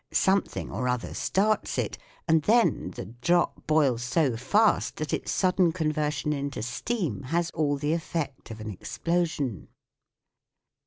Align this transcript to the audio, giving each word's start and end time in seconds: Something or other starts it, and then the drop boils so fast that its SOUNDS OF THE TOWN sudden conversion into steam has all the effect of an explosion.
Something 0.11 0.71
or 0.71 0.87
other 0.87 1.13
starts 1.13 1.77
it, 1.77 1.95
and 2.27 2.41
then 2.41 2.89
the 2.89 3.05
drop 3.05 3.67
boils 3.67 4.01
so 4.01 4.35
fast 4.35 4.95
that 4.95 5.13
its 5.13 5.31
SOUNDS 5.31 5.37
OF 5.37 5.55
THE 5.57 5.57
TOWN 5.57 5.67
sudden 5.67 5.71
conversion 5.73 6.33
into 6.33 6.63
steam 6.63 7.21
has 7.25 7.51
all 7.51 7.77
the 7.77 7.93
effect 7.93 8.49
of 8.49 8.59
an 8.59 8.71
explosion. 8.71 9.67